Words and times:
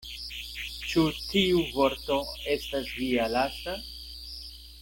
Ĉu 0.91 1.03
tiu 1.33 1.59
vorto 1.75 2.19
estas 2.57 2.91
via 3.03 3.31
lasta? 3.39 3.81